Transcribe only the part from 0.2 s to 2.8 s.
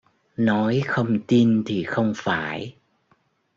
Nói không tin thì không phải